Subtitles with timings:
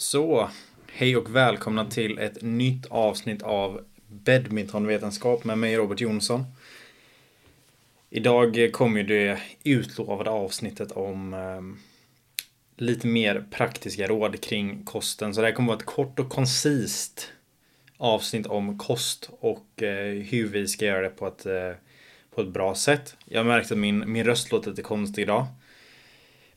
[0.00, 0.50] Så,
[0.92, 6.44] hej och välkomna till ett nytt avsnitt av Badmintonvetenskap med mig Robert Jonsson.
[8.10, 11.60] Idag kommer det utlovade avsnittet om eh,
[12.84, 15.34] lite mer praktiska råd kring kosten.
[15.34, 17.32] Så det här kommer vara ett kort och koncist
[17.96, 21.72] avsnitt om kost och eh, hur vi ska göra det på ett, eh,
[22.34, 23.16] på ett bra sätt.
[23.24, 25.46] Jag märkte att min, min röst låter lite konstig idag.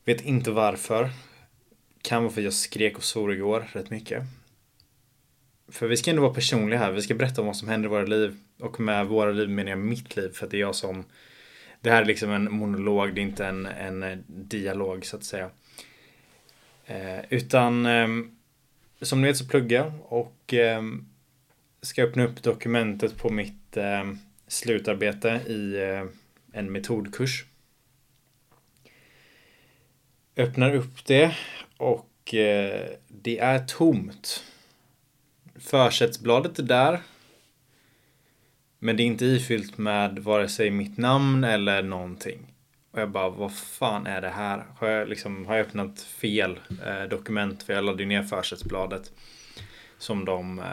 [0.06, 1.10] Vet inte varför.
[2.04, 4.24] Kan vara för att jag skrek och svor igår rätt mycket.
[5.68, 6.92] För vi ska ändå vara personliga här.
[6.92, 8.38] Vi ska berätta om vad som händer i våra liv.
[8.60, 10.30] Och med våra liv menar jag mitt liv.
[10.34, 11.06] För att det är jag som...
[11.82, 15.24] Det här är liksom en monolog, det är inte en, en eh, dialog så att
[15.24, 15.50] säga.
[16.86, 18.08] Eh, utan eh,
[19.02, 20.84] som ni vet så pluggar jag och eh,
[21.82, 24.14] ska öppna upp dokumentet på mitt eh,
[24.48, 26.06] slutarbete i eh,
[26.54, 27.46] en metodkurs.
[30.38, 31.36] Öppnar upp det
[31.78, 34.44] och eh, det är tomt.
[35.56, 37.02] Försättsbladet är där.
[38.80, 42.54] Men det är inte ifyllt med vare sig mitt namn eller någonting.
[42.92, 44.66] Och jag bara, vad fan är det här?
[44.78, 47.64] Har jag, liksom, har jag öppnat fel eh, dokument?
[47.64, 49.12] För jag laddade ner försättsbladet.
[49.98, 50.66] Som de eh,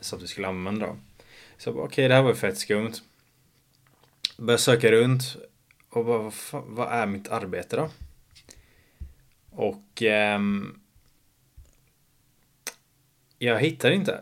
[0.00, 0.96] sa att vi skulle använda.
[1.58, 2.92] Så jag bara, okej, okay, det här var ju fett skumt.
[4.36, 5.36] Började söka runt.
[5.88, 7.90] Och bara, vad, fan, vad är mitt arbete då?
[9.56, 10.80] Och ehm,
[13.38, 14.20] jag hittar inte.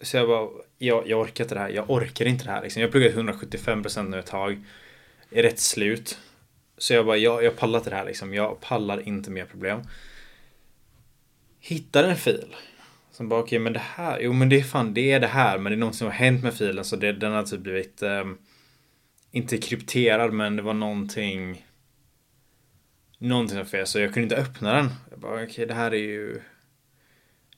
[0.00, 1.68] Så jag bara, jag, jag orkar inte det här.
[1.68, 2.62] Jag orkar inte det här.
[2.62, 2.82] Liksom.
[2.82, 4.64] Jag har pluggat 175% nu ett tag.
[5.30, 6.18] Är rätt slut.
[6.78, 8.34] Så jag bara, jag, jag pallar inte det här liksom.
[8.34, 9.80] Jag pallar inte mer problem.
[11.60, 12.56] Hittar en fil.
[13.10, 15.26] Som bara, okej okay, men det här, jo men det är fan, det är det
[15.26, 15.58] här.
[15.58, 16.84] Men det är något som har hänt med filen.
[16.84, 18.24] Så det, den har typ blivit, eh,
[19.30, 21.65] inte krypterad men det var någonting.
[23.18, 23.86] Någonting som fel.
[23.86, 24.88] Så jag kunde inte öppna den.
[25.10, 26.40] Jag bara, okej okay, det här är ju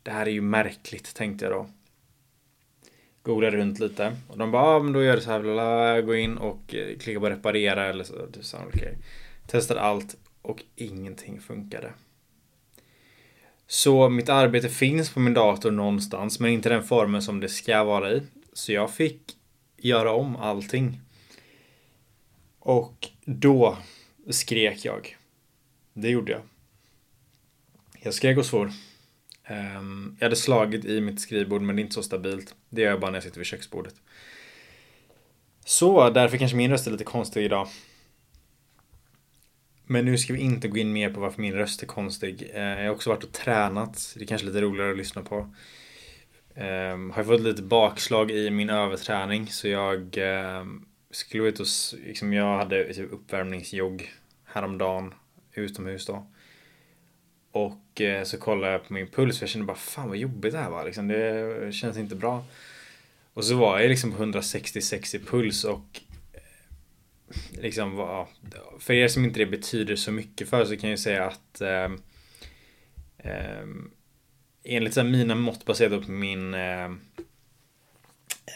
[0.08, 1.68] det här är ju märkligt, tänkte jag då.
[3.22, 6.14] Googlade runt lite och de bara, ah, men då gör det så här, bla, gå
[6.14, 8.26] in och eh, klicka på reparera eller så.
[8.26, 8.94] Du sa, okay.
[9.46, 11.92] Testade allt och ingenting funkade.
[13.66, 17.84] Så mitt arbete finns på min dator någonstans, men inte den formen som det ska
[17.84, 18.22] vara i.
[18.52, 19.20] Så jag fick
[19.76, 21.00] göra om allting.
[22.58, 23.78] Och då
[24.30, 25.17] skrek jag.
[26.00, 26.42] Det gjorde jag.
[28.00, 28.72] Jag skrek och svor.
[29.44, 32.54] Ehm, jag hade slagit i mitt skrivbord men det är inte så stabilt.
[32.68, 33.94] Det gör jag bara när jag sitter vid köksbordet.
[35.64, 37.68] Så därför kanske min röst är lite konstig idag.
[39.86, 42.50] Men nu ska vi inte gå in mer på varför min röst är konstig.
[42.54, 44.14] Ehm, jag har också varit och tränat.
[44.16, 45.54] Det är kanske lite roligare att lyssna på.
[46.54, 50.18] Um, har fått lite bakslag i min överträning så jag
[51.10, 51.66] skulle ut och
[52.06, 54.12] liksom, jag hade typ uppvärmningsjogg
[54.44, 55.14] häromdagen
[55.52, 56.26] utomhus då.
[57.50, 60.52] Och eh, så kollade jag på min puls för jag kände bara fan vad jobbigt
[60.52, 60.84] det här var.
[60.84, 62.44] Liksom, det känns inte bra.
[63.34, 66.00] Och så var jag liksom 166 i puls och
[66.32, 68.28] eh, liksom var,
[68.78, 71.90] för er som inte det betyder så mycket för så kan jag säga att eh,
[73.18, 73.66] eh,
[74.64, 76.84] enligt så mina mått baserat på min eh,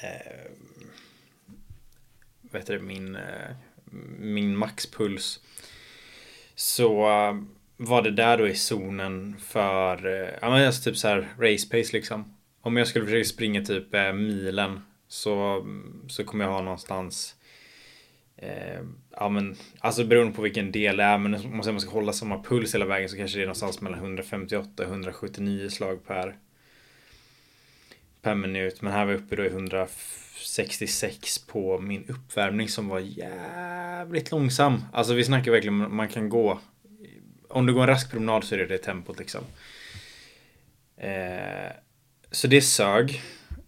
[0.03, 0.50] eh,
[2.41, 3.56] vad heter det, min, eh,
[4.19, 5.41] min maxpuls
[6.54, 7.34] så eh,
[7.76, 11.68] var det där då i zonen för, eh, ja men alltså typ så här race
[11.70, 12.34] pace liksom.
[12.60, 15.66] Om jag skulle försöka springa typ eh, milen så,
[16.08, 17.34] så kommer jag ha någonstans
[18.36, 18.82] eh,
[19.16, 22.42] Ja men alltså beroende på vilken del det är men om man ska hålla samma
[22.42, 26.36] puls hela vägen så kanske det är någonstans mellan 158 och 179 slag per
[28.22, 28.82] per minut.
[28.82, 29.48] Men här var jag uppe då i
[30.42, 34.84] 66 på min uppvärmning som var jävligt långsam.
[34.92, 36.60] Alltså vi snackar verkligen man kan gå
[37.53, 39.44] om du går en rask promenad så är det det tempot liksom.
[40.97, 41.72] Eh,
[42.30, 43.22] så det sög.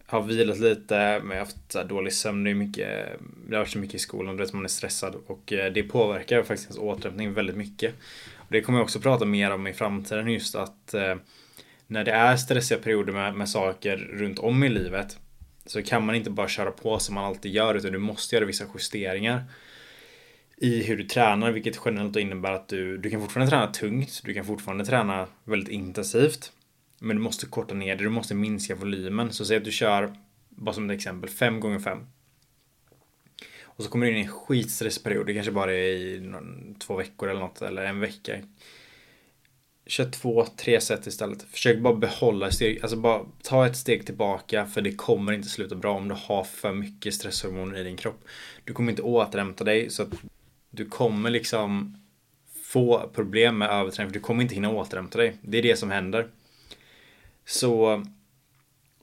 [0.06, 2.44] Har vilat lite, men jag har haft dålig sömn.
[2.44, 3.06] Det, är mycket,
[3.48, 5.14] det har varit så mycket i skolan, du vet man är stressad.
[5.26, 7.94] Och eh, det påverkar faktiskt ens återhämtning väldigt mycket.
[8.36, 11.14] Och det kommer jag också prata mer om i framtiden just att eh,
[11.86, 15.18] när det är stressiga perioder med, med saker runt om i livet
[15.66, 18.44] så kan man inte bara köra på som man alltid gör utan du måste göra
[18.44, 19.44] vissa justeringar
[20.56, 24.34] i hur du tränar, vilket generellt innebär att du, du kan fortfarande träna tungt, du
[24.34, 26.52] kan fortfarande träna väldigt intensivt.
[26.98, 29.32] Men du måste korta ner det, du måste minska volymen.
[29.32, 30.14] Så säg att du kör,
[30.48, 31.98] bara som ett exempel, 5 gånger 5
[33.62, 36.96] Och så kommer du in i en skitstressperiod, det kanske bara är i någon, två
[36.96, 38.38] veckor eller något, eller en vecka.
[39.86, 41.42] Kör två, tre set istället.
[41.42, 45.74] Försök bara behålla steg, alltså bara ta ett steg tillbaka för det kommer inte sluta
[45.74, 48.24] bra om du har för mycket stresshormoner i din kropp.
[48.64, 50.12] Du kommer inte återhämta dig så att
[50.70, 51.98] du kommer liksom
[52.62, 55.36] få problem med överträning för du kommer inte hinna återhämta dig.
[55.42, 56.28] Det är det som händer.
[57.44, 58.04] Så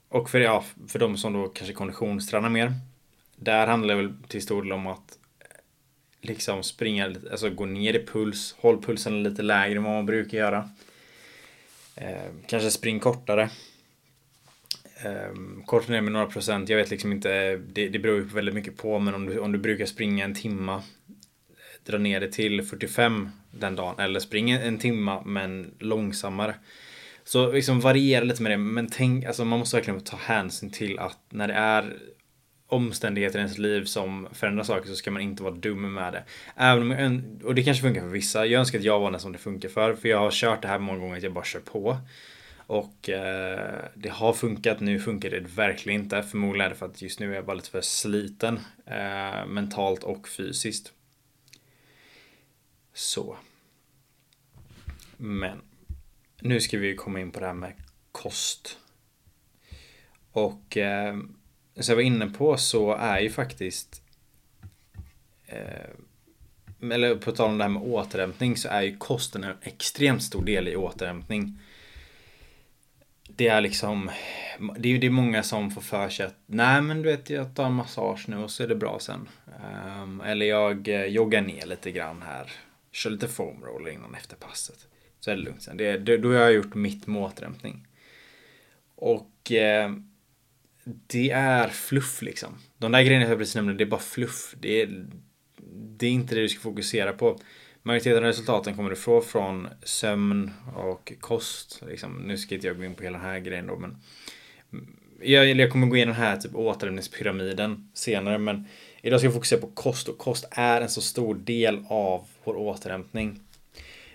[0.10, 2.74] och för, ja, för de som då kanske konditionstränar mer.
[3.36, 5.18] Där handlar det väl till stor del om att
[6.22, 10.38] liksom springa, alltså gå ner i puls, håll pulsen lite lägre än vad man brukar
[10.38, 10.70] göra.
[11.96, 13.50] Eh, kanske spring kortare.
[15.04, 18.56] Eh, korta ner med några procent, jag vet liksom inte, det, det beror ju väldigt
[18.56, 20.84] mycket på, men om du, om du brukar springa en timma,
[21.84, 26.56] dra ner det till 45 den dagen, eller spring en timma men långsammare.
[27.24, 31.00] Så liksom variera lite med det, men tänk, alltså man måste verkligen ta hänsyn till
[31.00, 31.98] att när det är
[32.72, 36.24] omständigheter i ens liv som förändrar saker så ska man inte vara dum med det.
[36.56, 38.46] Även om jag, och det kanske funkar för vissa.
[38.46, 39.96] Jag önskar att jag var den som det funkar för.
[39.96, 41.98] För jag har kört det här många gånger att jag bara kör på.
[42.58, 44.80] Och eh, det har funkat.
[44.80, 46.24] Nu funkar det verkligen inte.
[46.24, 48.60] Förmodligen är det för att just nu är jag bara lite för sliten.
[48.86, 50.94] Eh, mentalt och fysiskt.
[52.94, 53.38] Så.
[55.18, 55.62] Men.
[56.42, 57.74] Nu ska vi komma in på det här med
[58.12, 58.78] kost.
[60.32, 61.16] Och eh,
[61.76, 64.02] som jag var inne på så är ju faktiskt
[65.46, 65.90] eh,
[66.92, 70.46] eller på tal om det här med återhämtning så är ju kosten en extremt stor
[70.46, 71.60] del i återhämtning.
[73.28, 74.12] Det är liksom
[74.78, 77.30] Det är ju det är många som får för sig att Nej men du vet
[77.30, 79.30] jag tar en massage nu och så är det bra sen.
[80.02, 82.52] Um, eller jag eh, joggar ner lite grann här.
[82.92, 84.88] Kör lite foamroller innan efter passet.
[85.20, 85.78] Så är det lugnt sen.
[85.78, 87.88] Det, det, då har jag gjort mitt med återhämtning.
[88.96, 89.92] Och eh,
[90.84, 92.58] det är fluff liksom.
[92.78, 94.56] De där grejerna jag precis nämnde, det är bara fluff.
[94.60, 95.06] Det är,
[95.98, 97.40] det är inte det du ska fokusera på.
[97.84, 101.82] Majoriteten av resultaten kommer du få från sömn och kost.
[101.88, 102.14] Liksom.
[102.14, 103.98] Nu ska inte jag gå in på hela den här grejen då, men
[105.22, 108.68] jag, jag kommer gå igenom den här typ återhämtningspyramiden senare, men
[109.02, 112.56] idag ska jag fokusera på kost och kost är en så stor del av vår
[112.56, 113.40] återhämtning.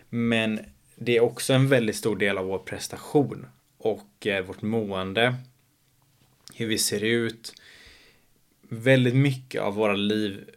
[0.09, 0.61] Men
[0.97, 3.47] det är också en väldigt stor del av vår prestation
[3.79, 5.35] och eh, vårt mående
[6.55, 7.53] hur vi ser ut.
[8.63, 10.51] Väldigt mycket av våra liv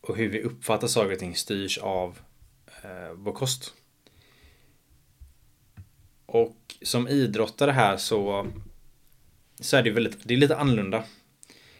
[0.00, 2.18] och hur vi uppfattar saker och ting styrs av
[2.82, 3.74] eh, vår kost.
[6.26, 8.46] Och som idrottare här så,
[9.60, 11.04] så är det väldigt, det är lite annorlunda.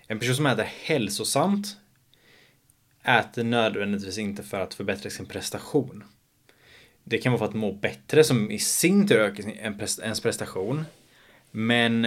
[0.06, 1.76] En person som äter hälsosamt
[3.04, 6.04] äter nödvändigtvis inte för att förbättra sin prestation.
[7.04, 9.48] Det kan vara för att må bättre som i sin tur ökar
[10.02, 10.84] ens prestation.
[11.50, 12.06] Men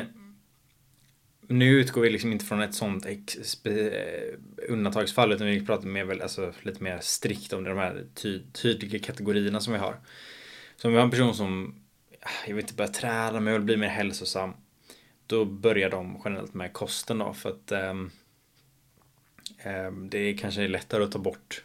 [1.47, 3.13] nu utgår vi liksom inte från ett sånt eh,
[4.67, 8.99] undantagsfall utan vi pratar mer väl, alltså, lite mer strikt om de här ty tydliga
[8.99, 9.97] kategorierna som vi har.
[10.75, 11.79] Så om vi har en person som,
[12.21, 14.53] ah, jag vill inte börja träna men jag vill bli mer hälsosam.
[15.27, 18.11] Då börjar de generellt med kosten då för att um,
[19.65, 21.63] um, det är kanske lättare att ta bort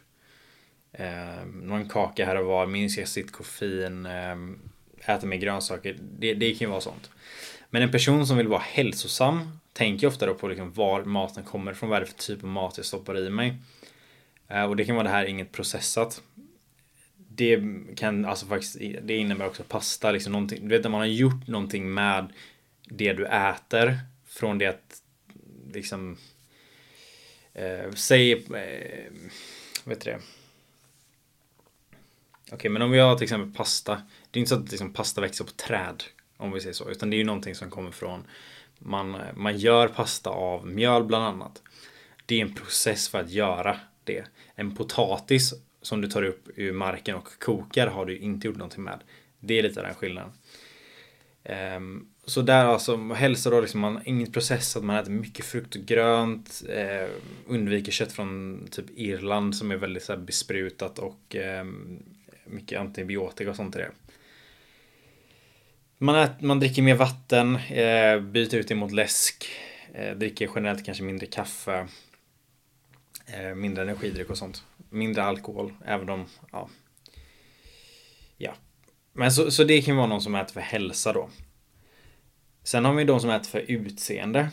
[0.99, 4.59] um, någon kaka här och var, minska sitt koffein, um,
[5.05, 5.97] äta mer grönsaker.
[6.01, 7.09] Det, det kan ju vara sånt.
[7.73, 11.73] Men en person som vill vara hälsosam tänker ofta då på liksom var maten kommer
[11.73, 13.55] från, vad är det för typ av mat jag stoppar i mig.
[14.47, 16.21] Eh, och det kan vara det här inget processat.
[17.17, 17.61] Det
[17.95, 20.67] kan alltså faktiskt, det innebär också pasta, liksom någonting.
[20.67, 22.33] Du vet när man har gjort någonting med
[22.83, 25.01] det du äter från det att
[25.73, 26.17] liksom
[27.53, 29.11] eh, säg eh,
[29.83, 30.19] vet du det?
[32.45, 34.01] Okej, okay, men om vi har till exempel pasta.
[34.31, 36.03] Det är inte så att liksom, pasta växer på träd
[36.41, 38.23] om vi säger så, utan det är ju någonting som kommer från
[38.79, 41.61] man, man gör pasta av mjöl bland annat.
[42.25, 44.23] Det är en process för att göra det.
[44.55, 48.83] En potatis som du tar upp ur marken och kokar har du inte gjort någonting
[48.83, 48.99] med.
[49.39, 50.31] Det är lite den skillnaden.
[51.75, 55.81] Um, så där alltså, hälsa då liksom man inget processat, man äter mycket frukt och
[55.81, 56.63] grönt.
[56.69, 57.09] Eh,
[57.47, 61.65] undviker kött från typ Irland som är väldigt så här, besprutat och eh,
[62.45, 63.91] mycket antibiotika och sånt i det.
[66.03, 69.45] Man, äter, man dricker mer vatten, eh, byter ut det mot läsk,
[69.93, 71.87] eh, dricker generellt kanske mindre kaffe,
[73.27, 74.63] eh, mindre energidryck och sånt.
[74.89, 76.69] Mindre alkohol, även om, ja.
[78.37, 78.53] Ja.
[79.13, 81.29] Men så, så det kan vara någon som äter för hälsa då.
[82.63, 84.49] Sen har vi de som äter för utseende.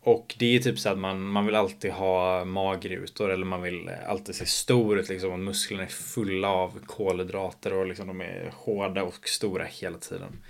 [0.00, 3.90] Och det är typ så att man, man vill alltid ha magrutor eller man vill
[4.06, 5.32] alltid se stor ut liksom.
[5.32, 10.42] Och musklerna är fulla av kolhydrater och liksom de är hårda och stora hela tiden.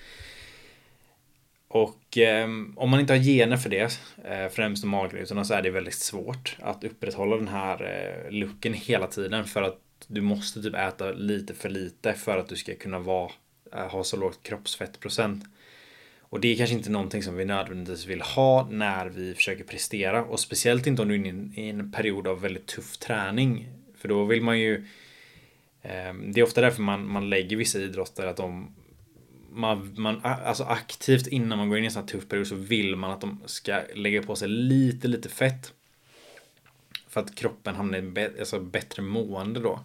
[1.69, 5.71] Och eh, om man inte har gener för det, eh, främst magrutorna, så är det
[5.71, 9.45] väldigt svårt att upprätthålla den här eh, looken hela tiden.
[9.45, 13.31] För att du måste typ äta lite för lite för att du ska kunna vara,
[13.73, 15.45] eh, ha så lågt kroppsfettprocent.
[16.21, 20.25] Och det är kanske inte någonting som vi nödvändigtvis vill ha när vi försöker prestera.
[20.25, 23.69] Och speciellt inte om du är inne i en period av väldigt tuff träning.
[23.97, 24.87] För då vill man ju...
[25.83, 28.75] Eh, det är ofta därför man, man lägger vissa idrotter att de
[29.51, 32.55] man, man, alltså aktivt innan man går in i en sån här tuff period så
[32.55, 35.73] vill man att de ska lägga på sig lite, lite fett.
[37.09, 39.81] För att kroppen hamnar i be, alltså bättre mående då.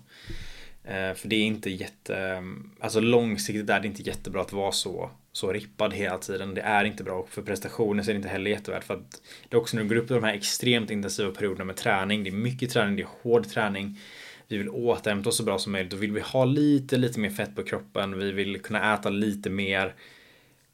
[0.84, 2.41] Eh, för det är inte jätte, eh,
[2.79, 6.53] alltså långsiktigt är det inte jättebra att vara så, så rippad hela tiden.
[6.53, 9.22] Det är inte bra och för prestationer så är det inte heller jättevärt för att
[9.50, 12.24] det är också när du går upp i de här extremt intensiva perioderna med träning.
[12.24, 14.00] Det är mycket träning, det är hård träning.
[14.47, 15.91] Vi vill återhämta oss så bra som möjligt.
[15.91, 18.19] Då vill vi ha lite, lite mer fett på kroppen.
[18.19, 19.95] Vi vill kunna äta lite mer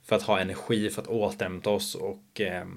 [0.03, 2.67] för att ha energi för att återhämta oss och eh,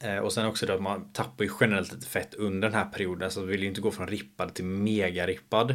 [0.00, 2.84] eh och sen också då att man tappar ju generellt lite fett under den här
[2.84, 5.74] perioden så vi vill ju inte gå från rippad till mega rippad.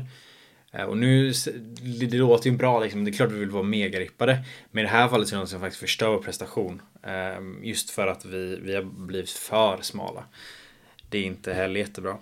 [0.71, 1.33] Eh, och nu,
[1.81, 4.88] det låter ju bra liksom, det är klart vi vill vara mega rippade, Men i
[4.88, 6.81] det här fallet så är det något som faktiskt förstör vår prestation.
[7.03, 10.24] Eh, just för att vi, vi har blivit för smala.
[11.09, 12.17] Det är inte heller jättebra.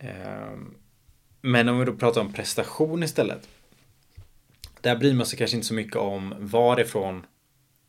[0.00, 0.74] Ehm,
[1.40, 3.48] men om vi då pratar om prestation istället.
[4.80, 7.26] Där bryr man sig kanske inte så mycket om varifrån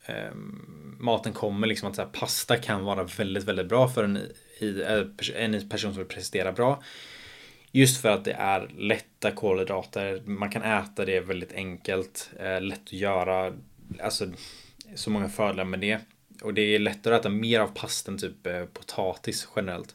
[0.06, 1.66] ehm, maten kommer.
[1.66, 4.16] Liksom att så här, pasta kan vara väldigt, väldigt bra för en,
[4.60, 6.82] eh, en person som vill prestera bra.
[7.70, 10.22] Just för att det är lätta kolhydrater.
[10.26, 12.30] Man kan äta det väldigt enkelt.
[12.40, 13.52] Eh, lätt att göra.
[14.00, 14.26] Alltså
[14.94, 16.00] så många fördelar med det.
[16.42, 19.94] Och det är lättare att äta mer av pasta än typ eh, potatis generellt.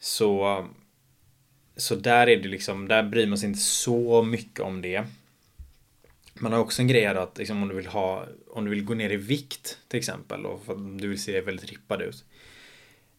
[0.00, 0.68] Så,
[1.76, 5.04] så där är det liksom, där bryr man sig inte så mycket om det.
[6.34, 8.94] Man har också en grej att liksom, om du vill ha, om du vill gå
[8.94, 12.24] ner i vikt till exempel och du vill se väldigt rippad ut.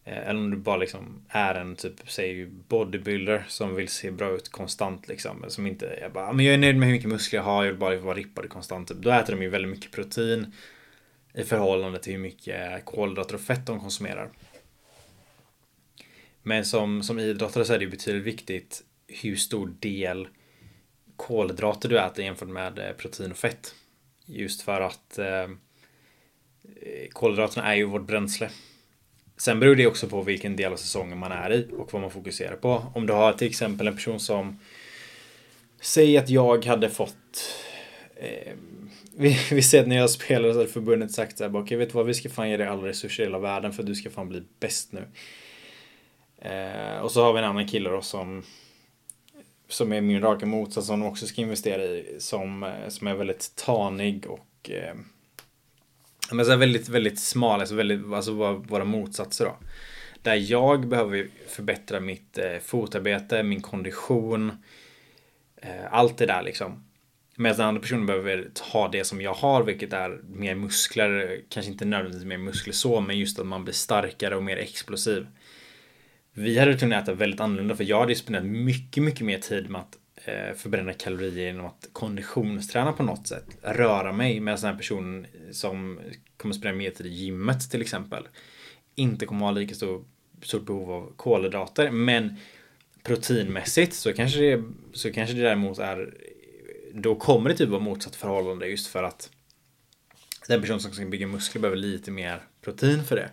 [0.04, 4.32] Eh, eller om du bara liksom är en typ, säg bodybuilder som vill se bra
[4.32, 5.46] ut konstant liksom.
[5.48, 7.64] Som inte, jag bara, ah, men jag är nöjd med hur mycket muskler jag har,
[7.64, 8.88] jag vill bara vara rippad konstant.
[8.88, 8.98] Typ.
[8.98, 10.54] Då äter de ju väldigt mycket protein
[11.34, 14.30] i förhållande till hur mycket kolhydrater och fett de konsumerar.
[16.44, 20.28] Men som, som idrottare så är det ju betydligt viktigt hur stor del
[21.16, 23.76] kolhydrater du äter jämfört med eh, protein och fett.
[24.26, 25.50] Just för att eh, eh,
[27.12, 28.50] kolhydraterna är ju vårt bränsle.
[29.38, 32.12] Sen beror det också på vilken del av säsongen man är i och vad man
[32.12, 32.86] fokuserar på.
[32.96, 34.60] Om du har till exempel en person som
[35.82, 37.56] Säg att jag hade fått
[38.16, 38.54] eh,
[39.18, 41.90] vi, vi ser att när jag spelar så hade förbundet sagt så här, okej vet
[41.90, 43.96] du vad, vi ska fan ge dig alla resurser i hela världen för att du
[43.96, 45.04] ska fan bli bäst nu.
[46.42, 48.44] Eh, och så har vi en annan kille då som
[49.68, 52.16] som är min raka motsats som de också ska investera i.
[52.20, 54.96] Som, eh, som är väldigt tanig och eh,
[56.32, 59.58] men så väldigt, väldigt smal, alltså, väldigt, alltså våra, våra motsatser då.
[60.22, 64.64] Där jag behöver förbättra mitt eh, fotarbete, min kondition,
[65.62, 66.84] eh, allt det där liksom.
[67.36, 71.72] Medan den andra personen behöver ha det som jag har, vilket är mer muskler, kanske
[71.72, 75.28] inte nödvändigtvis mer muskler så, men just att man blir starkare och mer explosiv.
[76.34, 79.82] Vi hade kunnat äta väldigt annorlunda för jag hade spenderat mycket, mycket mer tid med
[79.82, 83.46] att eh, förbränna kalorier genom att konditionsträna på något sätt.
[83.62, 86.00] Röra mig med en sån här person som
[86.38, 88.28] kommer spendera mer tid i gymmet till exempel.
[88.96, 90.06] Inte kommer ha lika stor,
[90.42, 92.36] stort behov av kolhydrater men
[93.04, 96.14] proteinmässigt så kanske det, så kanske det däremot är
[96.94, 99.30] då kommer det typ vara motsatt förhållande just för att
[100.48, 103.30] den person som ska bygga muskler behöver lite mer protein för det.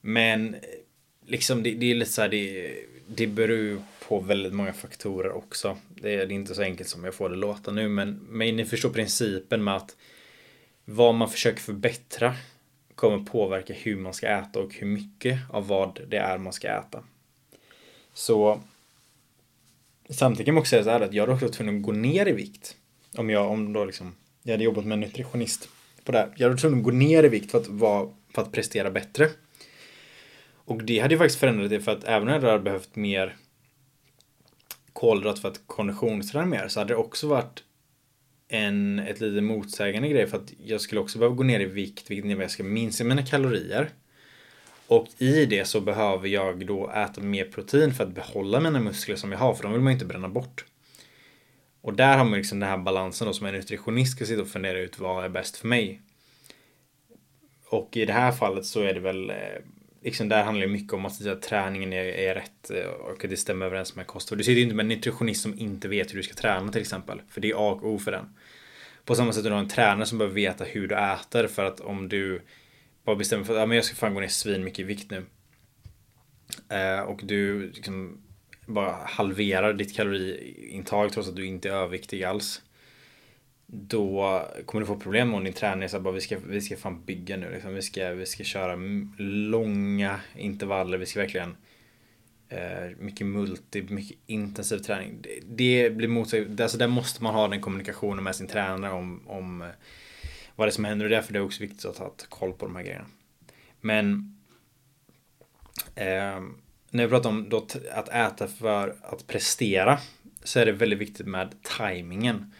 [0.00, 0.56] Men
[1.28, 2.74] liksom det, det är lite så här, det,
[3.06, 5.76] det beror på väldigt många faktorer också.
[5.88, 8.90] Det är inte så enkelt som jag får det låta nu men, men ni förstår
[8.90, 9.96] principen med att
[10.84, 12.34] vad man försöker förbättra
[12.94, 16.68] kommer påverka hur man ska äta och hur mycket av vad det är man ska
[16.68, 17.02] äta.
[18.14, 18.60] Så
[20.10, 22.28] samtidigt kan man också säga så här att jag hade också tvungen att gå ner
[22.28, 22.76] i vikt.
[23.16, 25.68] Om jag, om då liksom, jag hade jobbat med en nutritionist
[26.04, 26.32] på det här.
[26.36, 29.30] Jag hade tvungen att gå ner i vikt för att, vara, för att prestera bättre.
[30.68, 33.36] Och det hade ju faktiskt förändrat det för att även om jag hade behövt mer
[34.92, 37.62] kolhydrat för att konditionsträna mer så hade det också varit
[38.48, 42.10] en, ett lite motsägande grej för att jag skulle också behöva gå ner i vikt
[42.10, 43.90] vilket innebär att jag ska minska mina kalorier.
[44.86, 49.16] Och i det så behöver jag då äta mer protein för att behålla mina muskler
[49.16, 50.64] som jag har för de vill man ju inte bränna bort.
[51.80, 54.48] Och där har man liksom den här balansen då som en nutritionist ska sitta och
[54.48, 56.02] fundera ut vad är bäst för mig.
[57.70, 59.36] Och i det här fallet så är det väl eh,
[60.02, 63.30] liksom där handlar det mycket om att, att träningen är, är rätt eh, och att
[63.30, 64.28] det stämmer överens med kost.
[64.28, 66.80] Du sitter ju inte med en nutritionist som inte vet hur du ska träna till
[66.80, 67.22] exempel.
[67.28, 68.34] För det är A och O för den.
[69.04, 71.80] På samma sätt du har en tränare som behöver veta hur du äter för att
[71.80, 72.42] om du
[73.04, 75.10] bara bestämmer för att ja, men jag ska fan gå ner svin mycket i vikt
[75.10, 75.26] nu.
[76.68, 78.22] Eh, och du liksom
[78.66, 82.62] bara halverar ditt kaloriintag trots att du inte är överviktig alls
[83.70, 85.88] då kommer du få problem om din träning.
[85.88, 87.50] Så bara, vi, ska, vi ska fan bygga nu.
[87.50, 87.74] Liksom.
[87.74, 88.76] Vi, ska, vi ska köra
[89.18, 90.98] långa intervaller.
[90.98, 91.56] Vi ska verkligen
[92.50, 95.22] Eh, mycket multi, mycket intensiv träning.
[95.22, 96.60] Det, det blir motsägelsefullt.
[96.60, 99.68] Alltså där måste man ha den kommunikationen med sin tränare om, om eh,
[100.56, 102.66] vad det är som händer och därför är det också viktigt att ha koll på
[102.66, 103.06] de här grejerna.
[103.80, 104.38] Men
[105.94, 106.40] eh,
[106.90, 109.98] när vi pratar om då att äta för att prestera
[110.42, 112.52] så är det väldigt viktigt med tajmingen.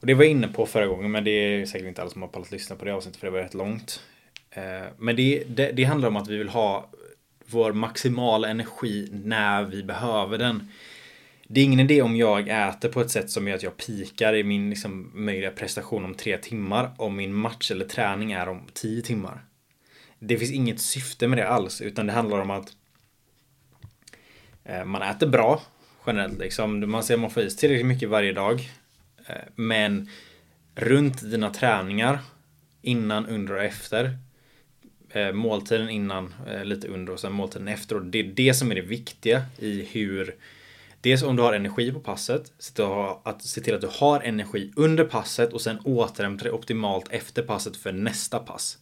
[0.00, 2.22] Och det var jag inne på förra gången men det är säkert inte alla som
[2.22, 4.02] har pallat lyssna på det avsnittet för det var rätt långt.
[4.50, 6.90] Eh, men det, det, det handlar om att vi vill ha
[7.46, 10.68] vår maximala energi när vi behöver den.
[11.46, 14.34] Det är ingen idé om jag äter på ett sätt som gör att jag pikar
[14.34, 18.60] i min liksom, möjliga prestation om tre timmar om min match eller träning är om
[18.72, 19.44] tio timmar.
[20.18, 22.72] Det finns inget syfte med det alls utan det handlar om att
[24.64, 25.62] eh, man äter bra
[26.06, 26.90] generellt liksom.
[26.90, 28.70] Man ser att man får i sig tillräckligt mycket varje dag.
[29.28, 30.08] Eh, men
[30.74, 32.18] runt dina träningar
[32.82, 34.18] innan, under och efter
[35.10, 37.96] eh, måltiden innan, eh, lite under och sen måltiden efter.
[37.96, 40.34] Och det är det som är det viktiga i hur
[41.00, 42.84] Dels om du har energi på passet, se till
[43.24, 47.42] att, se till att du har energi under passet och sen återhämta dig optimalt efter
[47.42, 48.78] passet för nästa pass.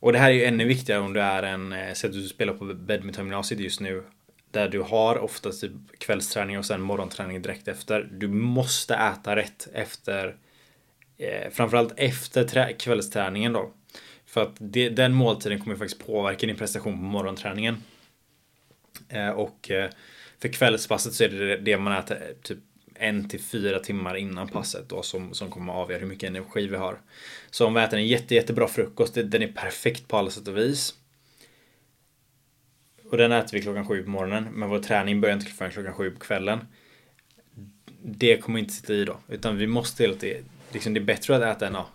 [0.00, 2.52] Och det här är ju ännu viktigare om du är en, säg att du spelar
[2.52, 4.04] på badmintongymnasiet just nu,
[4.52, 8.08] där du har oftast typ kvällsträning och sen morgonträning direkt efter.
[8.12, 10.36] Du måste äta rätt efter,
[11.18, 13.72] eh, framförallt efter kvällsträningen då.
[14.26, 17.82] För att det, den måltiden kommer faktiskt påverka din prestation på morgonträningen.
[19.08, 19.90] Eh, och eh,
[20.40, 22.58] för kvällspasset så är det det man äter eh, typ
[22.94, 26.66] en till fyra timmar innan passet då som, som kommer att avgöra hur mycket energi
[26.66, 27.00] vi har.
[27.50, 30.56] Så om vi äter en jätte, jättebra frukost, den är perfekt på alla sätt och
[30.56, 30.94] vis.
[33.12, 35.94] Och den äter vi klockan sju på morgonen, men vår träning börjar inte förrän klockan
[35.94, 36.66] sju på kvällen.
[38.04, 41.36] Det kommer inte sitta i då, utan vi måste hela tiden, liksom det är bättre
[41.36, 41.88] att äta en, ja,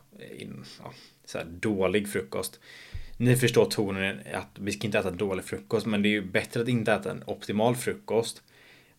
[0.83, 0.93] ja,
[1.25, 2.59] så dålig frukost.
[3.17, 6.61] Ni förstår tonen att vi ska inte äta dålig frukost, men det är ju bättre
[6.61, 8.43] att inte äta en optimal frukost.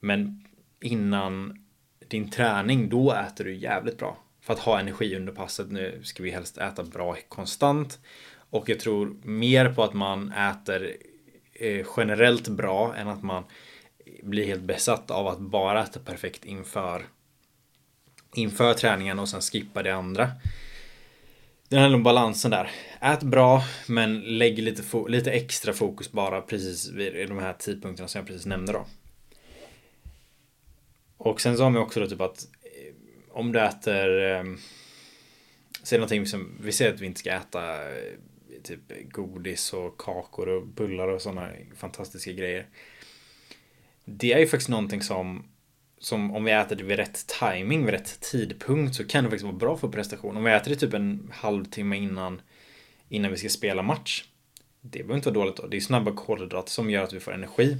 [0.00, 0.44] Men
[0.80, 1.64] innan
[2.08, 4.18] din träning, då äter du jävligt bra.
[4.40, 5.70] För att ha energi under passet.
[5.70, 7.98] Nu ska vi helst äta bra konstant.
[8.50, 10.96] Och jag tror mer på att man äter
[11.60, 13.44] Eh, generellt bra än att man
[14.22, 17.06] blir helt besatt av att bara äta perfekt inför
[18.34, 20.30] inför träningen och sen skippa det andra.
[21.68, 22.70] Det handlar om balansen där.
[23.00, 28.18] Ät bra, men lägg lite, lite extra fokus bara precis vid de här tidpunkterna som
[28.18, 28.86] jag precis nämnde då.
[31.16, 32.94] Och sen så har också då typ att eh,
[33.30, 34.44] om du äter eh,
[35.82, 38.12] Säg någonting som, vi säger att vi inte ska äta eh,
[38.62, 42.66] typ godis och kakor och bullar och sådana fantastiska grejer.
[44.04, 45.44] Det är ju faktiskt någonting som
[46.00, 49.44] som om vi äter det vid rätt timing, vid rätt tidpunkt så kan det faktiskt
[49.44, 50.36] vara bra för prestation.
[50.36, 52.40] Om vi äter det typ en halvtimme innan,
[53.08, 54.24] innan vi ska spela match.
[54.80, 55.66] Det behöver inte vara dåligt då.
[55.66, 57.76] Det är snabba kolhydrater som gör att vi får energi.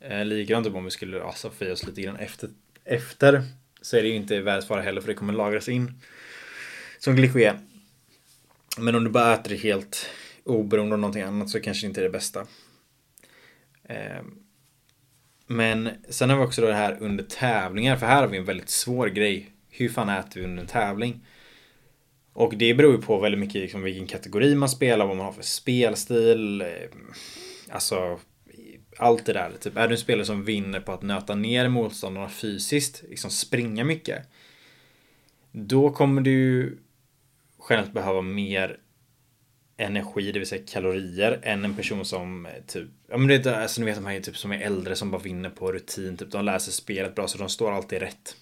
[0.00, 2.50] Eh, likadant typ om vi skulle alltså, få oss lite grann efter,
[2.84, 3.42] efter
[3.82, 6.00] så är det ju inte världens fara heller för det kommer lagras in
[6.98, 7.56] som glykogen.
[8.78, 10.10] Men om du bara äter det helt
[10.44, 12.46] oberoende av någonting annat så kanske det inte är det bästa.
[13.84, 14.38] Ehm,
[15.46, 18.44] men sen har vi också då det här under tävlingar, för här har vi en
[18.44, 19.52] väldigt svår grej.
[19.70, 21.26] Hur fan äter vi under en tävling?
[22.32, 25.32] Och det beror ju på väldigt mycket liksom vilken kategori man spelar, vad man har
[25.32, 26.60] för spelstil.
[26.60, 26.68] Eh,
[27.70, 28.18] alltså,
[28.98, 29.52] allt det där.
[29.60, 33.84] Typ, är du en spelare som vinner på att nöta ner motståndarna fysiskt, liksom springa
[33.84, 34.26] mycket.
[35.52, 36.78] Då kommer du
[37.68, 38.78] generellt behöva mer
[39.76, 43.60] energi, det vill säga kalorier, än en person som eh, typ, ja men det är,
[43.60, 46.30] alltså ni vet de här typ som är äldre som bara vinner på rutin, typ
[46.30, 48.36] de läser spelet bra så de står alltid rätt.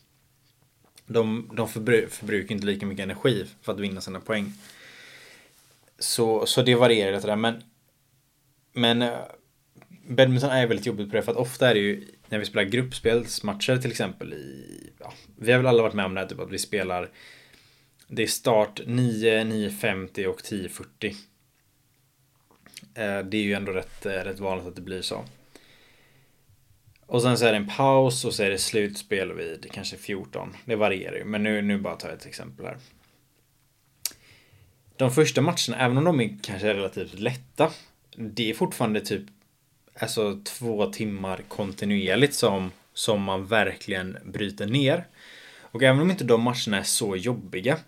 [1.07, 4.53] De, de förbru förbrukar inte lika mycket energi för att vinna sina poäng.
[5.99, 7.63] Så, så det varierar lite där, men
[8.73, 9.19] men eh,
[10.09, 12.65] badminton är väldigt jobbigt på det för att ofta är det ju när vi spelar
[12.65, 16.41] gruppspelsmatcher till exempel i, ja, vi har väl alla varit med om det här, typ
[16.41, 17.11] att vi spelar
[18.13, 21.15] det är start 9, 9.50 och 10.40.
[22.95, 25.25] Eh, det är ju ändå rätt, eh, rätt vanligt att det blir så.
[27.07, 30.57] Och sen så är det en paus och så är det slutspel vid kanske 14.
[30.65, 32.77] Det varierar ju, men nu, nu bara tar jag ett exempel här.
[34.97, 37.71] De första matcherna, även om de är kanske relativt lätta,
[38.17, 39.23] det är fortfarande typ
[39.95, 45.07] alltså två timmar kontinuerligt som, som man verkligen bryter ner.
[45.61, 47.79] Och även om inte de matcherna är så jobbiga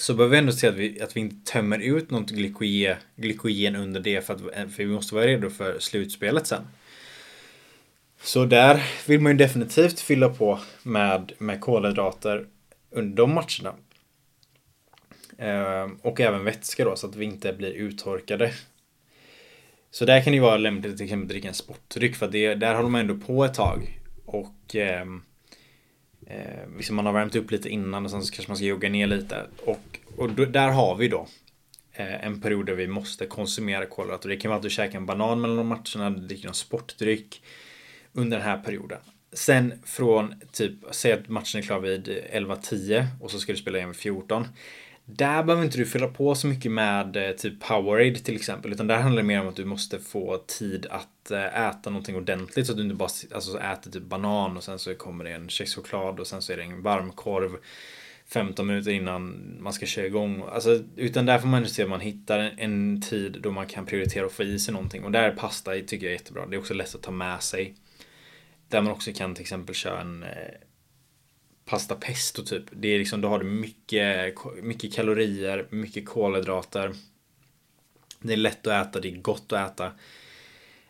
[0.00, 3.76] så behöver vi ändå se att vi, att vi inte tömmer ut något glykogen, glykogen
[3.76, 4.40] under det för att
[4.72, 6.62] för vi måste vara redo för slutspelet sen.
[8.22, 12.46] Så där vill man ju definitivt fylla på med, med kolhydrater
[12.90, 13.74] under de matcherna.
[15.38, 18.52] Ehm, och även vätska då så att vi inte blir uttorkade.
[19.90, 22.32] Så där kan det ju vara lämpligt att till exempel dricka en sportdryck för att
[22.32, 24.00] det, där håller man ändå på ett tag.
[24.26, 25.22] Och ehm,
[26.30, 28.88] eh, liksom man har värmt upp lite innan och sen så kanske man ska jogga
[28.88, 29.46] ner lite.
[29.64, 31.26] Och, och då, där har vi då
[31.92, 34.28] eh, en period där vi måste konsumera kolhydrater.
[34.28, 37.42] Det kan vara att du käkar en banan mellan de matcherna, du dricker någon sportdryck
[38.12, 38.98] under den här perioden.
[39.32, 43.78] Sen från typ, säg att matchen är klar vid 11.10 och så ska du spela
[43.78, 44.46] igen vid 14.
[45.16, 48.72] Där behöver inte du fylla på så mycket med eh, typ Powerade till exempel.
[48.72, 52.16] Utan där handlar det mer om att du måste få tid att eh, äta någonting
[52.16, 52.66] ordentligt.
[52.66, 55.48] Så att du inte bara alltså, äter typ banan och sen så kommer det en
[55.48, 57.56] kexchoklad och sen så är det en varmkorv
[58.26, 60.44] 15 minuter innan man ska köra igång.
[60.52, 64.26] Alltså, utan där får man se att man hittar en tid då man kan prioritera
[64.26, 65.04] att få i sig någonting.
[65.04, 66.46] Och där är pasta tycker jag är jättebra.
[66.46, 67.74] Det är också lätt att ta med sig.
[68.68, 70.28] Där man också kan till exempel köra en eh,
[71.70, 72.64] pasta pesto typ.
[72.70, 76.94] Det är liksom, då har du mycket, mycket kalorier, mycket kolhydrater.
[78.18, 79.86] Det är lätt att äta, det är gott att äta.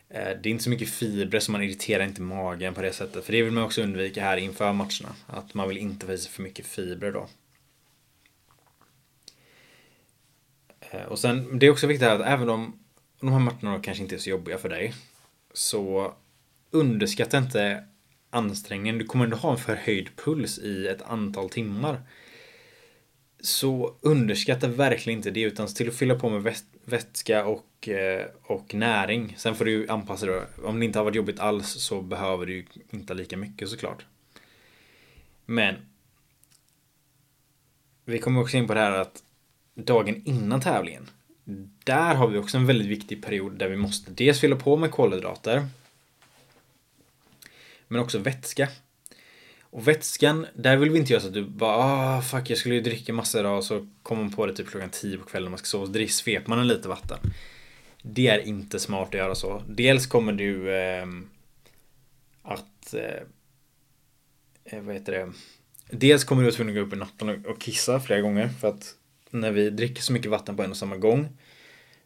[0.09, 3.25] Eh, det är inte så mycket fibrer så man irriterar inte magen på det sättet.
[3.25, 5.15] För det vill man också undvika här inför matcherna.
[5.27, 7.27] Att man vill inte få i sig för mycket fibrer då.
[10.79, 12.79] Eh, och sen, det är också viktigt att även om
[13.19, 14.93] de här matcherna kanske inte är så jobbiga för dig.
[15.53, 16.13] Så
[16.71, 17.90] underskatta inte
[18.31, 18.97] ansträngningen.
[18.97, 22.01] Du kommer ändå ha en förhöjd puls i ett antal timmar.
[23.39, 28.73] Så underskatta verkligen inte det utan till att fylla på med vätska och, eh, och
[28.73, 29.35] näring.
[29.37, 30.41] Sen får du anpassa dig.
[30.63, 34.05] Om det inte har varit jobbigt alls så behöver du inte lika mycket såklart.
[35.45, 35.75] Men
[38.05, 39.23] vi kommer också in på det här att
[39.75, 41.09] dagen innan tävlingen.
[41.83, 44.91] Där har vi också en väldigt viktig period där vi måste dels fylla på med
[44.91, 45.67] kolhydrater
[47.91, 48.67] men också vätska.
[49.61, 52.75] Och vätskan, där vill vi inte göra så att du bara ah, fuck jag skulle
[52.75, 55.43] ju dricka massa idag och så kommer man på det typ klockan 10 på kvällen
[55.43, 55.85] när man ska sova.
[55.85, 57.17] Så sveper man en lite vatten.
[58.01, 59.63] Det är inte smart att göra så.
[59.67, 61.29] Dels kommer du ehm,
[62.43, 65.31] eh, att eh, vad heter det?
[65.89, 68.67] Dels kommer du att tvungen att gå upp i natten och kissa flera gånger för
[68.67, 68.95] att
[69.29, 71.37] när vi dricker så mycket vatten på en och samma gång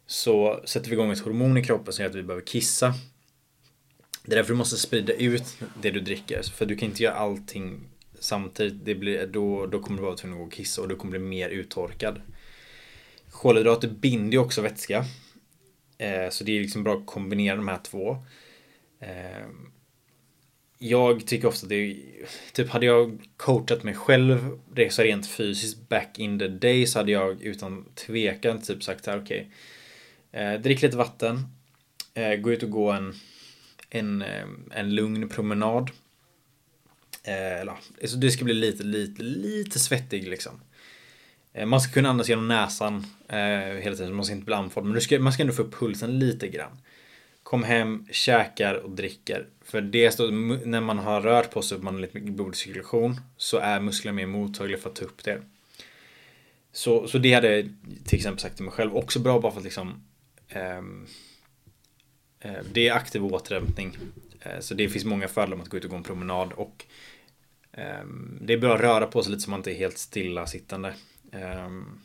[0.06, 2.94] så sätter vi igång ett hormon i kroppen som gör att vi behöver kissa
[4.26, 6.42] det är därför du måste sprida ut det du dricker.
[6.42, 7.80] För du kan inte göra allting
[8.18, 8.84] samtidigt.
[8.84, 11.10] Det blir, då, då kommer du vara tvungen att gå och kissa och du kommer
[11.10, 12.20] bli mer uttorkad.
[13.30, 15.04] Kolhydrater binder ju också vätska.
[15.98, 18.16] Eh, så det är liksom bra att kombinera de här två.
[19.00, 19.46] Eh,
[20.78, 21.96] jag tycker ofta att det är,
[22.52, 27.12] typ hade jag coachat mig själv resa rent fysiskt back in the day så hade
[27.12, 29.50] jag utan tvekan typ sagt här okej.
[30.30, 31.46] Okay, eh, drick lite vatten.
[32.14, 33.14] Eh, gå ut och gå en
[33.90, 35.90] en, eh, en lugn promenad.
[37.24, 40.60] Eh, eller, alltså det ska bli lite, lite, lite svettig liksom.
[41.52, 43.38] Eh, man ska kunna andas genom näsan eh,
[43.82, 44.84] hela tiden, man ska inte bli andfådd.
[44.84, 46.78] Men ska, man ska ändå få upp pulsen lite grann.
[47.42, 49.46] Kom hem, käkar och dricker.
[49.64, 53.20] För det då, när man har rört på sig och man har lite mycket blodcirkulation
[53.36, 55.42] så är musklerna mer mottagliga för att ta upp det.
[56.72, 58.96] Så, så det hade jag till exempel sagt till mig själv.
[58.96, 60.02] Också bra bara för att liksom
[60.48, 60.82] Eh,
[62.46, 63.96] Eh, det är aktiv återhämtning.
[64.40, 66.84] Eh, så det finns många fördelar med att gå ut och gå en promenad och
[67.72, 70.46] ehm, det är bra att röra på sig lite så man inte är helt stilla
[70.46, 70.94] sittande.
[71.32, 72.00] Ehm,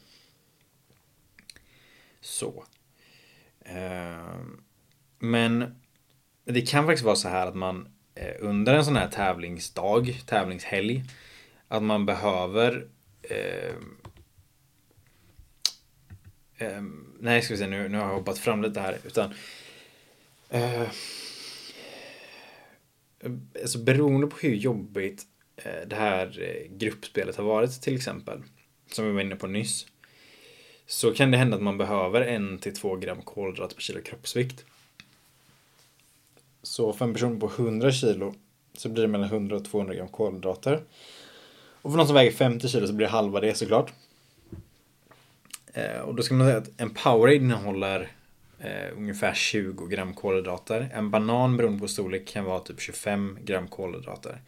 [2.22, 2.64] så.
[3.66, 4.64] Ehm,
[5.20, 5.82] men
[6.46, 11.04] det kan faktiskt vara så här att man eh, under en sån här tävlingsdag, tävlingshelg,
[11.68, 12.88] att man behöver
[17.20, 18.98] nej, ska vi se, nu, nu har jag hoppat fram lite här.
[19.04, 19.34] Utan
[20.52, 20.88] Eh,
[23.62, 25.24] alltså beroende på hur jobbigt
[25.56, 28.44] eh, det här eh, gruppspelet har varit till exempel,
[28.92, 29.86] som vi var inne på nyss,
[30.86, 34.66] så kan det hända att man behöver en till två gram kolhydrater per kilo kroppsvikt.
[36.64, 38.34] Så för en person på 100 kilo
[38.74, 40.84] så blir det mellan 100 och 200 gram kolhydrater.
[41.82, 43.94] Och för någon som väger 50 kilo så blir det halva det såklart.
[45.74, 48.12] Eh, och då ska man säga att en Powerade innehåller
[48.64, 50.90] eh, ungefär 20 gram kolhydrater.
[50.94, 54.42] En banan beroende på storlek kan vara typ 25 gram kolhydrater.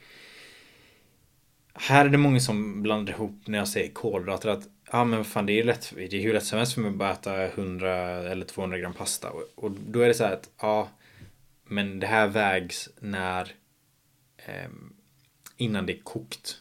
[1.74, 5.26] Här är det många som blandar ihop när jag säger kolhydrater att ja ah, men
[5.26, 7.46] fan det är lätt, det är hur lätt som helst för mig att bara äta
[7.46, 7.92] 100
[8.32, 9.32] eller 200 gram pasta.
[9.32, 10.90] Och, och då är det så här att ja,
[11.64, 13.52] men det här vägs när
[14.38, 14.70] eh,
[15.58, 16.58] innan det är kokt.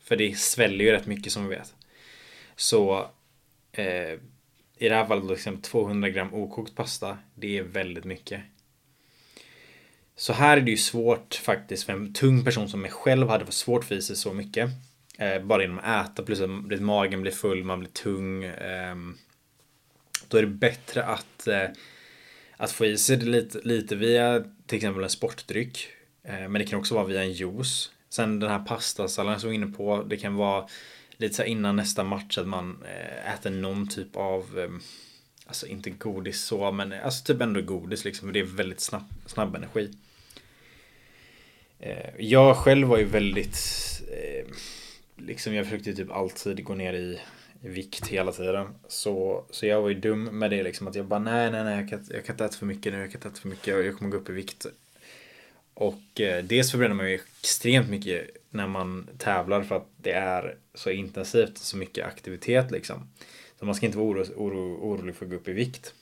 [0.00, 1.74] För det sväller ju rätt mycket som vi vet.
[2.56, 3.10] Så
[3.72, 4.18] eh,
[4.80, 7.18] i det här fallet liksom 200 gram okokt pasta.
[7.34, 8.40] Det är väldigt mycket.
[10.16, 13.44] Så här är det ju svårt faktiskt för en tung person som mig själv hade
[13.46, 14.70] för svårt för i sig så mycket.
[15.18, 18.44] Eh, bara genom att äta plus att magen blir full, man blir tung.
[18.44, 18.96] Eh,
[20.28, 21.68] då är det bättre att, eh,
[22.56, 25.88] att få i sig det lite, lite via till exempel en sportdryck.
[26.22, 27.90] Eh, men det kan också vara via en juice.
[28.08, 30.02] Sen den här pastasalladen som jag var inne på.
[30.02, 30.68] Det kan vara
[31.20, 34.80] lite så innan nästa match att man eh, äter någon typ av ehm,
[35.46, 38.80] Alltså inte godis så men eh, alltså typ ändå godis liksom för det är väldigt
[38.80, 39.90] snabb, snabb energi.
[41.78, 43.58] Eh, jag själv var ju väldigt
[45.16, 47.20] Liksom jag försökte typ alltid gå ner i,
[47.62, 48.66] i vikt hela tiden.
[48.88, 51.80] Så, så jag var ju dum med det liksom att jag bara nej nej nej
[51.80, 53.74] jag kan, jag kan inte äta för mycket nu, jag kan inte äta för mycket
[53.74, 54.66] och jag kommer gå upp i vikt.
[55.74, 60.56] Och eh, dels förbränner man ju extremt mycket när man tävlar för att det är
[60.74, 63.10] så intensivt, så mycket aktivitet liksom.
[63.58, 65.94] Så man ska inte vara oro, oro, orolig för att gå upp i vikt.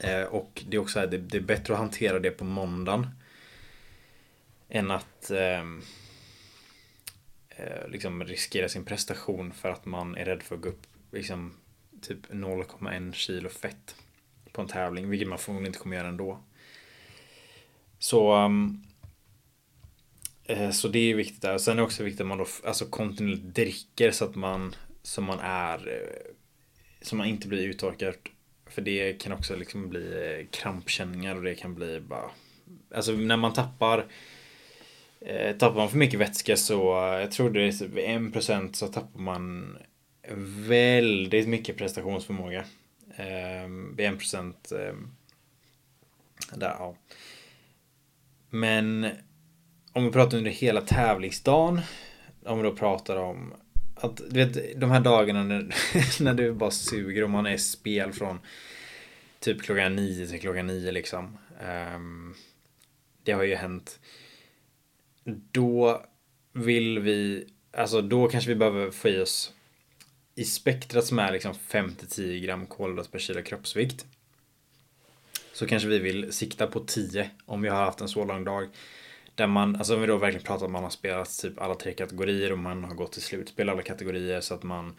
[0.00, 3.06] Eh, och det är också här, det, det, är bättre att hantera det på måndagen.
[4.68, 5.60] Än att eh,
[7.48, 11.56] eh liksom riskera sin prestation för att man är rädd för att gå upp liksom
[12.02, 13.96] typ 0,1 kilo fett
[14.52, 16.40] på en tävling, vilket man förmodligen inte kommer göra ändå.
[18.06, 18.82] Så um,
[20.44, 21.58] eh, så det är viktigt där.
[21.58, 25.20] Sen är det också viktigt att man då alltså kontinuerligt dricker så att man så
[25.20, 26.32] man är eh,
[27.02, 28.14] så man inte blir uttorkad.
[28.66, 32.30] För det kan också liksom bli eh, krampkänningar och det kan bli bara
[32.94, 34.06] Alltså när man tappar
[35.58, 36.76] Tappar man för mycket vätska så
[37.20, 39.78] jag tror det är typ 1% så tappar man
[40.66, 42.64] väldigt mycket prestationsförmåga.
[43.16, 45.10] Ehm, Vid 1% ehm,
[46.54, 46.96] där, ja.
[48.50, 49.10] Men
[49.92, 51.80] om vi pratar under hela tävlingsdagen.
[52.44, 53.54] Om vi då pratar om
[53.94, 55.74] att du vet de här dagarna när,
[56.22, 58.38] när du bara suger och man är spel från
[59.40, 61.38] typ klockan nio till klockan nio liksom.
[61.94, 62.34] Um,
[63.22, 64.00] det har ju hänt.
[65.52, 66.02] Då
[66.52, 69.52] vill vi, alltså då kanske vi behöver få i oss
[70.34, 74.06] i spektrat som är liksom 5-10 gram kolhydrat per kilo kroppsvikt.
[75.56, 78.68] Så kanske vi vill sikta på 10 om vi har haft en så lång dag.
[79.34, 81.74] Där man, alltså om vi då verkligen pratar om att man har spelat typ alla
[81.74, 84.96] tre kategorier och man har gått till slutspel alla kategorier så att man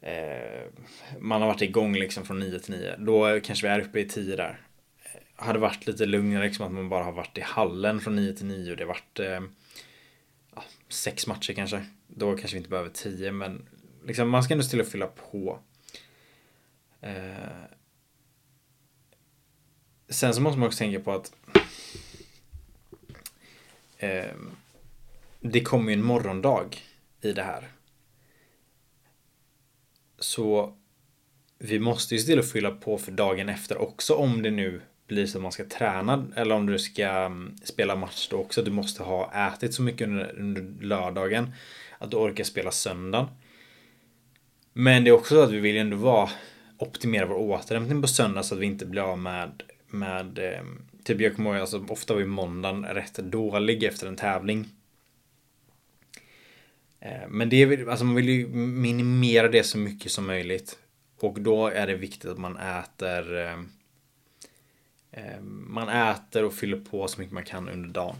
[0.00, 0.64] eh,
[1.18, 2.96] Man har varit igång liksom från 9 till 9.
[2.98, 4.60] Då kanske vi är uppe i 10 där.
[5.36, 8.46] Hade varit lite lugnare liksom att man bara har varit i hallen från 9 till
[8.46, 9.40] 9 och det har varit eh,
[10.54, 11.84] ja, sex matcher kanske.
[12.06, 13.68] Då kanske vi inte behöver 10 men
[14.06, 15.58] liksom man ska ändå stilla och fylla på.
[17.00, 17.77] Eh,
[20.08, 21.32] sen så måste man också tänka på att
[23.98, 24.34] eh,
[25.40, 26.76] det kommer ju en morgondag
[27.20, 27.68] i det här.
[30.18, 30.76] Så
[31.58, 34.80] vi måste ju se till att fylla på för dagen efter också om det nu
[35.06, 38.62] blir så att man ska träna eller om du ska mm, spela match då också.
[38.62, 41.52] Du måste ha ätit så mycket under, under lördagen
[41.98, 43.28] att du orkar spela söndagen.
[44.72, 46.30] Men det är också så att vi vill ju ändå vara
[46.78, 50.62] optimera vår återhämtning på söndag så att vi inte blir av med, med eh,
[51.08, 54.68] Typ jag kommer ihåg, alltså, ofta var ju måndagen rätt dålig efter en tävling.
[57.00, 60.78] Eh, men det är, alltså man vill ju minimera det så mycket som möjligt.
[61.20, 63.36] Och då är det viktigt att man äter
[65.10, 68.16] eh, Man äter och fyller på så mycket man kan under dagen.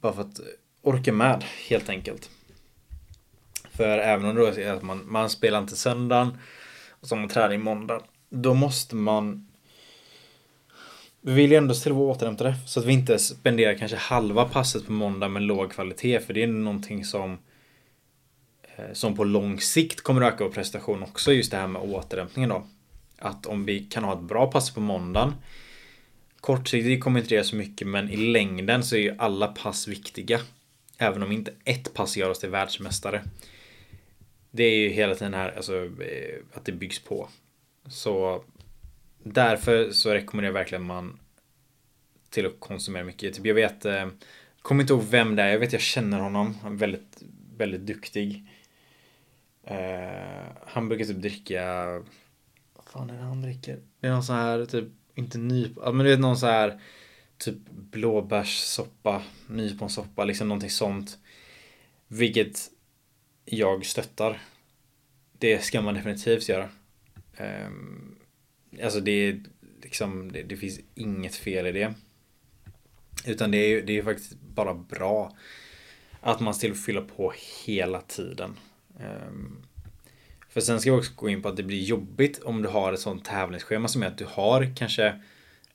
[0.00, 0.40] Bara för att
[0.82, 2.30] orka med helt enkelt.
[3.70, 6.38] För även om det är att man, man spelar inte söndagen
[6.90, 8.02] och så har man träning måndag.
[8.28, 9.47] Då måste man
[11.20, 12.54] vi vill ju ändå till vara återhämtade.
[12.66, 16.20] Så att vi inte spenderar kanske halva passet på måndag med låg kvalitet.
[16.20, 17.38] För det är någonting som
[18.76, 21.32] eh, som på lång sikt kommer öka vår prestation också.
[21.32, 22.66] Just det här med återhämtningen då.
[23.18, 25.34] Att om vi kan ha ett bra pass på måndagen.
[26.40, 30.40] Kortsiktigt kommer inte det så mycket men i längden så är ju alla pass viktiga.
[30.98, 33.22] Även om inte ett pass gör oss till världsmästare.
[34.50, 37.28] Det är ju hela tiden här alltså, eh, att det byggs på.
[37.88, 38.44] Så
[39.22, 41.18] därför så rekommenderar jag verkligen man
[42.30, 43.34] till att konsumera mycket.
[43.34, 44.08] Typ jag vet, eh,
[44.62, 46.54] kommer inte ihåg vem det är, jag vet jag känner honom.
[46.62, 47.22] Han är väldigt,
[47.56, 48.44] väldigt duktig.
[49.64, 51.86] Eh, han brukar typ dricka,
[52.74, 53.78] vad fan är det han dricker?
[54.00, 56.80] Det är någon sån här typ, inte nyp, men du vet någon sån här
[57.38, 61.18] typ blåbärssoppa, nyponsoppa, liksom någonting sånt.
[62.08, 62.70] Vilket
[63.44, 64.40] jag stöttar.
[65.38, 66.68] Det ska man definitivt göra.
[67.38, 68.17] Um,
[68.82, 69.40] Alltså det är
[69.82, 71.94] liksom, det, det, finns inget fel i det.
[73.26, 75.36] Utan det är det är faktiskt bara bra
[76.20, 77.32] att man still fyller på
[77.64, 78.56] hela tiden.
[79.00, 79.62] Um,
[80.48, 82.92] för sen ska vi också gå in på att det blir jobbigt om du har
[82.92, 85.20] ett sånt tävlingsschema som är att du har kanske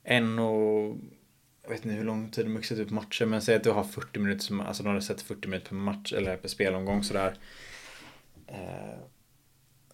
[0.03, 0.97] en och
[1.63, 3.83] jag vet inte hur lång tid de mixat ut matcher men säg att du har
[3.83, 7.35] 40 minuter, alltså de har sett 40 minuter per match eller per spelomgång sådär.
[8.51, 8.99] Uh,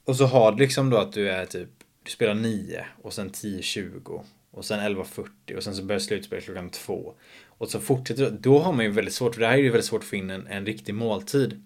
[0.03, 1.69] och så har du liksom då att du är typ
[2.03, 6.69] du spelar 9 och sen 10-20 Och sen 11.40 och sen så börjar slutspelet klockan
[6.69, 7.13] 2.
[7.45, 8.29] Och så fortsätter det.
[8.29, 10.15] Då har man ju väldigt svårt, för det här är ju väldigt svårt att få
[10.15, 11.63] in en, en riktig måltid.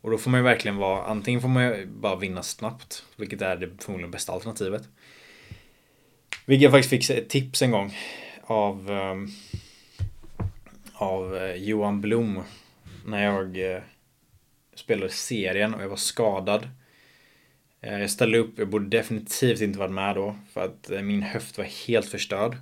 [0.00, 3.42] Och då får man ju verkligen vara, antingen får man ju bara vinna snabbt, vilket
[3.42, 4.88] är det förmodligen bästa alternativet.
[6.46, 7.94] Vilket jag faktiskt fick ett tips en gång
[8.42, 9.28] av, um,
[10.92, 12.42] av eh, Johan Blom.
[13.04, 13.78] När jag uh,
[14.74, 16.68] spelade serien och jag var skadad.
[17.86, 20.36] Eh, jag ställde upp, jag borde definitivt inte varit med då.
[20.52, 22.56] För att eh, min höft var helt förstörd.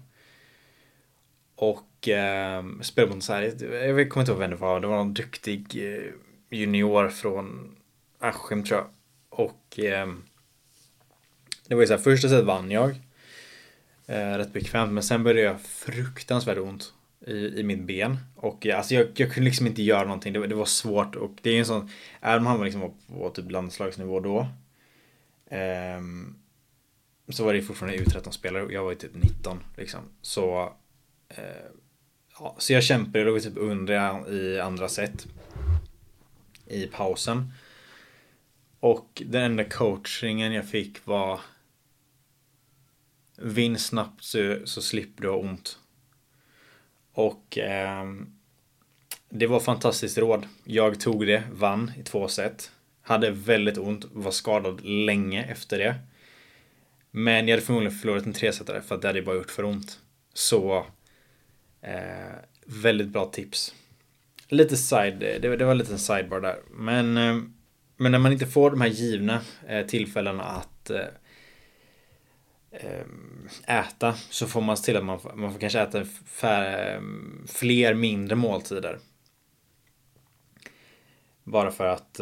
[1.56, 4.96] Och eh, spelade mot så här, jag kommer inte ihåg vem det var, det var
[4.96, 6.12] någon duktig eh,
[6.50, 7.76] junior från
[8.18, 8.88] Askim tror jag.
[9.28, 10.08] Och eh,
[11.68, 12.90] det var ju så här, första set vann jag.
[14.06, 16.92] Eh, rätt bekvämt, men sen började jag fruktansvärt ont
[17.26, 18.18] i, i mitt ben.
[18.36, 21.32] Och eh, alltså jag, jag kunde liksom inte göra någonting, det, det var svårt och
[21.42, 24.48] det är en sån, även om han var liksom på, på typ landslagsnivå då.
[25.50, 26.34] Ehm,
[27.28, 30.00] så var det fortfarande U13-spelare och jag var ju typ 19 liksom.
[30.20, 30.72] Så
[31.28, 31.70] eh,
[32.38, 35.26] Ja, så jag kämpade, jag låg typ under i andra set
[36.66, 37.52] i pausen.
[38.80, 41.40] Och den enda coachingen jag fick var
[43.36, 45.78] Vinn snabbt så, så slipper du ha ont.
[47.12, 48.04] Och eh,
[49.28, 50.46] det var fantastiskt råd.
[50.64, 52.70] Jag tog det, vann i två set.
[53.06, 55.94] Hade väldigt ont, var skadad länge efter det.
[57.10, 59.98] Men jag hade förmodligen förlorat en tresetare för att det hade bara gjort för ont.
[60.34, 60.86] Så
[61.82, 62.34] eh,
[62.66, 63.74] väldigt bra tips
[64.48, 66.56] lite side, eh, det, det var en liten sidebar där.
[66.70, 67.36] Men, eh,
[67.96, 71.06] men när man inte får de här givna eh, tillfällena att eh,
[72.70, 73.04] eh
[73.66, 77.02] äta så får man se till att man, man får kanske äta fär, eh,
[77.46, 78.98] fler mindre måltider.
[81.44, 82.20] Bara för att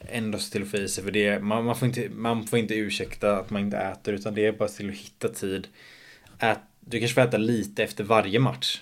[0.00, 1.04] ändå se till att få i sig.
[1.04, 4.34] För det, man, man, får inte, man får inte ursäkta att man inte äter utan
[4.34, 5.68] det är bara till att hitta tid.
[6.38, 8.80] Ät, du kanske får äta lite efter varje match.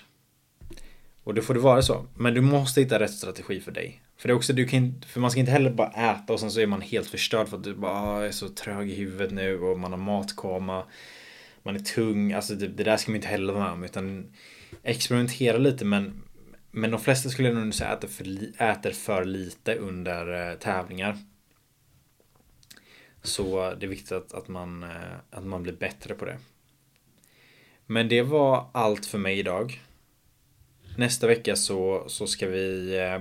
[1.23, 2.07] Och då får det vara så.
[2.17, 4.01] Men du måste hitta rätt strategi för dig.
[4.17, 6.51] För det är också, du kan för man ska inte heller bara äta och sen
[6.51, 9.31] så är man helt förstörd för att du bara ah, är så trög i huvudet
[9.31, 10.83] nu och man har matkoma.
[11.63, 14.33] Man är tung, alltså det, det där ska man inte heller vara med om utan
[14.83, 16.21] experimentera lite men
[16.75, 21.17] men de flesta skulle jag nog säga äter för, äter för lite under eh, tävlingar.
[23.23, 26.37] Så det är viktigt att, att, man, eh, att man blir bättre på det.
[27.85, 29.81] Men det var allt för mig idag.
[30.97, 33.19] Nästa vecka så, så ska vi eh,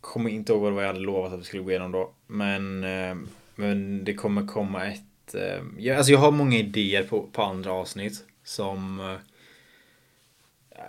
[0.00, 2.14] Kommer inte ihåg vad jag hade lovat att vi skulle gå igenom då.
[2.26, 3.16] Men, eh,
[3.54, 7.72] men det kommer komma ett eh, jag, Alltså jag har många idéer på, på andra
[7.72, 8.24] avsnitt.
[8.44, 9.16] Som eh,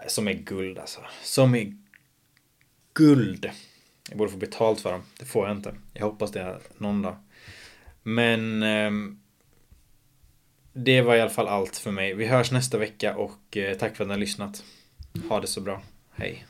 [0.08, 1.00] som är guld alltså.
[1.24, 1.74] Som är
[2.94, 3.50] Guld.
[4.10, 5.02] Jag borde få betalt för dem.
[5.20, 5.76] Det får jag inte.
[5.94, 7.16] Jag hoppas det någon dag.
[8.04, 8.92] Men eh,
[10.74, 12.14] det var i alla fall allt för mig.
[12.14, 14.64] Vi hörs nästa vecka och eh, tack för att ni har lyssnat.
[15.30, 15.82] Ha det så bra.
[16.12, 16.46] Hej.